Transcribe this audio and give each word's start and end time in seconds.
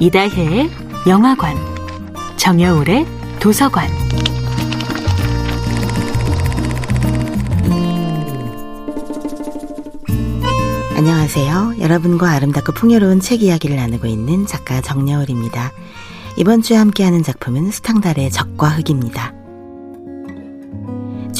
이다혜의 0.00 0.70
영화관, 1.06 1.56
정여울의 2.36 3.06
도서관. 3.38 3.88
안녕하세요. 10.96 11.76
여러분과 11.80 12.30
아름답고 12.32 12.72
풍요로운 12.72 13.20
책 13.20 13.42
이야기를 13.42 13.76
나누고 13.76 14.06
있는 14.06 14.46
작가 14.46 14.80
정여울입니다. 14.80 15.72
이번 16.36 16.62
주에 16.62 16.76
함께하는 16.76 17.22
작품은 17.22 17.70
스탕달의 17.70 18.30
적과 18.30 18.70
흙입니다. 18.70 19.32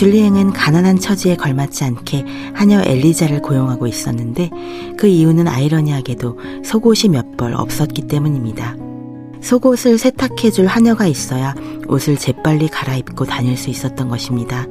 줄리앵은 0.04 0.52
가난한 0.52 0.98
처지에 0.98 1.34
걸맞지 1.36 1.82
않게 1.82 2.26
하녀 2.52 2.82
엘리자를 2.84 3.40
고용하고 3.40 3.86
있었는데 3.86 4.50
그 4.98 5.06
이유는 5.06 5.48
아이러니하게도 5.48 6.38
속옷이 6.62 7.08
몇 7.10 7.38
벌 7.38 7.54
없었기 7.54 8.02
때문입니다. 8.02 8.76
속옷을 9.40 9.96
세탁해줄 9.96 10.66
하녀가 10.66 11.06
있어야 11.06 11.54
옷을 11.88 12.18
재빨리 12.18 12.68
갈아입고 12.68 13.24
다닐 13.24 13.56
수 13.56 13.70
있었던 13.70 14.10
것입니다. 14.10 14.66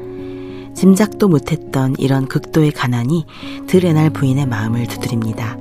짐작도 0.76 1.27
못했던 1.27 1.95
이런 1.98 2.27
극도의 2.27 2.71
가난이 2.71 3.26
드레날 3.65 4.12
부인의 4.12 4.45
마음을 4.45 4.85
두드립니다. 4.85 5.57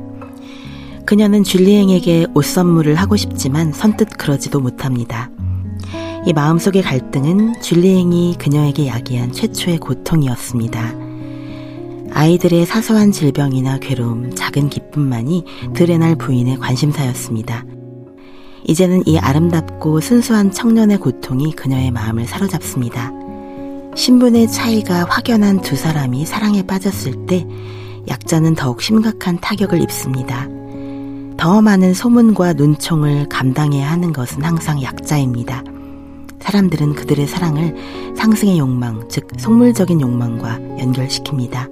그녀는 1.06 1.44
줄리앵에게 1.44 2.26
옷 2.34 2.44
선물을 2.44 2.94
하고 2.94 3.16
싶지만 3.16 3.72
선뜻 3.72 4.18
그러지도 4.18 4.60
못합니다. 4.60 5.30
이 6.24 6.32
마음속의 6.32 6.82
갈등은 6.82 7.60
줄리앵이 7.60 8.36
그녀에게 8.38 8.86
야기한 8.86 9.32
최초의 9.32 9.78
고통이었습니다. 9.78 10.94
아이들의 12.12 12.64
사소한 12.64 13.10
질병이나 13.10 13.78
괴로움, 13.78 14.32
작은 14.32 14.68
기쁨만이 14.68 15.44
드레날 15.74 16.14
부인의 16.14 16.58
관심사였습니다. 16.58 17.64
이제는 18.64 19.02
이 19.06 19.18
아름답고 19.18 20.00
순수한 20.00 20.52
청년의 20.52 20.98
고통이 20.98 21.54
그녀의 21.56 21.90
마음을 21.90 22.24
사로잡습니다. 22.26 23.10
신분의 23.96 24.46
차이가 24.46 25.04
확연한 25.04 25.60
두 25.60 25.74
사람이 25.74 26.24
사랑에 26.24 26.62
빠졌을 26.62 27.26
때 27.26 27.44
약자는 28.06 28.54
더욱 28.54 28.80
심각한 28.80 29.40
타격을 29.40 29.82
입습니다. 29.82 30.46
더 31.36 31.60
많은 31.60 31.94
소문과 31.94 32.52
눈총을 32.52 33.28
감당해야 33.28 33.90
하는 33.90 34.12
것은 34.12 34.44
항상 34.44 34.80
약자입니다. 34.80 35.64
사람들은 36.42 36.94
그들의 36.94 37.26
사랑을 37.26 37.74
상승의 38.16 38.58
욕망, 38.58 39.08
즉 39.08 39.28
속물적인 39.38 40.00
욕망과 40.00 40.58
연결시킵니다. 40.58 41.70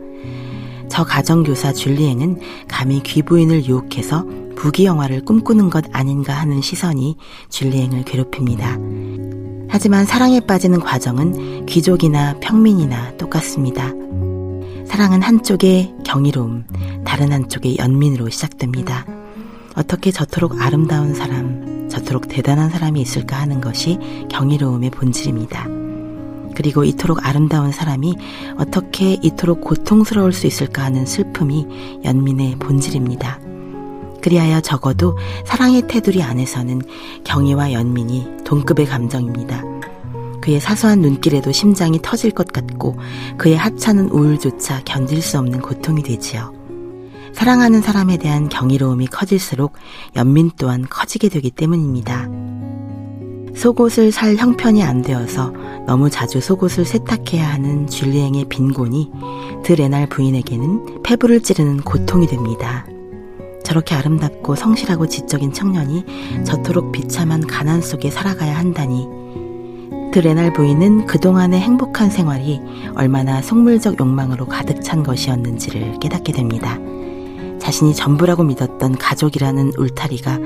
저 0.88 1.04
가정교사 1.04 1.72
줄리앵은 1.72 2.40
감히 2.68 3.02
귀부인을 3.02 3.64
유혹해서 3.66 4.24
부귀 4.56 4.84
영화를 4.84 5.24
꿈꾸는 5.24 5.70
것 5.70 5.84
아닌가 5.92 6.34
하는 6.34 6.60
시선이 6.60 7.16
줄리앵을 7.48 8.04
괴롭힙니다. 8.04 8.76
하지만 9.68 10.04
사랑에 10.04 10.40
빠지는 10.40 10.80
과정은 10.80 11.66
귀족이나 11.66 12.34
평민이나 12.40 13.16
똑같습니다. 13.16 13.92
사랑은 14.84 15.22
한쪽의 15.22 15.94
경이로움, 16.04 16.64
다른 17.04 17.32
한쪽의 17.32 17.78
연민으로 17.78 18.28
시작됩니다. 18.28 19.06
어떻게 19.76 20.10
저토록 20.10 20.60
아름다운 20.60 21.14
사람, 21.14 21.88
저토록 21.88 22.28
대단한 22.28 22.70
사람이 22.70 23.00
있을까 23.00 23.40
하는 23.40 23.60
것이 23.60 23.98
경이로움의 24.28 24.90
본질입니다. 24.90 25.66
그리고 26.54 26.84
이토록 26.84 27.26
아름다운 27.26 27.72
사람이 27.72 28.16
어떻게 28.58 29.14
이토록 29.14 29.60
고통스러울 29.62 30.32
수 30.32 30.46
있을까 30.46 30.84
하는 30.84 31.06
슬픔이 31.06 32.00
연민의 32.04 32.56
본질입니다. 32.56 33.40
그리하여 34.20 34.60
적어도 34.60 35.16
사랑의 35.46 35.88
테두리 35.88 36.22
안에서는 36.22 36.82
경의와 37.24 37.72
연민이 37.72 38.26
동급의 38.44 38.86
감정입니다. 38.86 39.62
그의 40.42 40.60
사소한 40.60 41.00
눈길에도 41.00 41.52
심장이 41.52 41.98
터질 42.02 42.30
것 42.30 42.48
같고 42.52 42.96
그의 43.38 43.56
하찮은 43.56 44.10
우울조차 44.10 44.82
견딜 44.84 45.22
수 45.22 45.38
없는 45.38 45.60
고통이 45.60 46.02
되지요. 46.02 46.59
사랑하는 47.32 47.80
사람에 47.80 48.18
대한 48.18 48.48
경이로움이 48.48 49.06
커질수록 49.06 49.74
연민 50.16 50.50
또한 50.58 50.86
커지게 50.88 51.28
되기 51.28 51.50
때문입니다. 51.50 52.28
속옷을 53.56 54.12
살 54.12 54.36
형편이 54.36 54.82
안 54.82 55.02
되어서 55.02 55.52
너무 55.86 56.08
자주 56.08 56.40
속옷을 56.40 56.84
세탁해야 56.84 57.52
하는 57.52 57.86
줄리앵의 57.86 58.46
빈곤이 58.48 59.10
드레날 59.64 60.08
부인에게는 60.08 61.02
폐부를 61.02 61.42
찌르는 61.42 61.82
고통이 61.82 62.26
됩니다. 62.26 62.86
저렇게 63.64 63.94
아름답고 63.94 64.54
성실하고 64.56 65.06
지적인 65.06 65.52
청년이 65.52 66.04
저토록 66.44 66.92
비참한 66.92 67.46
가난 67.46 67.80
속에 67.82 68.10
살아가야 68.10 68.56
한다니. 68.56 69.06
드레날 70.12 70.52
부인은 70.52 71.06
그동안의 71.06 71.60
행복한 71.60 72.10
생활이 72.10 72.60
얼마나 72.96 73.40
속물적 73.42 74.00
욕망으로 74.00 74.46
가득 74.46 74.82
찬 74.82 75.02
것이었는지를 75.02 76.00
깨닫게 76.00 76.32
됩니다. 76.32 76.78
자신이 77.60 77.94
전부라고 77.94 78.42
믿었던 78.42 78.96
가족이라는 78.98 79.72
울타리가 79.76 80.38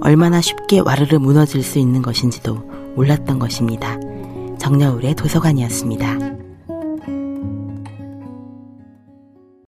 얼마나 0.00 0.40
쉽게 0.40 0.80
와르르 0.80 1.16
무너질 1.16 1.62
수 1.62 1.78
있는 1.78 2.02
것인지도 2.02 2.54
몰랐던 2.94 3.38
것입니다. 3.38 3.98
정여울의 4.58 5.14
도서관이었습니다. 5.14 6.27